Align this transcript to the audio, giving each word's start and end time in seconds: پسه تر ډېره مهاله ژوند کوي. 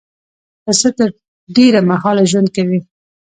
پسه 0.63 0.89
تر 0.97 1.09
ډېره 1.55 1.79
مهاله 1.89 2.23
ژوند 2.31 2.49
کوي. 2.55 2.79